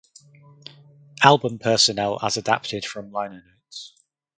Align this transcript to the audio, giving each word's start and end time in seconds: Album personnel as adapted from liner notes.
Album 1.21 1.59
personnel 1.59 2.17
as 2.23 2.35
adapted 2.35 2.83
from 2.83 3.11
liner 3.11 3.43
notes. 3.47 3.93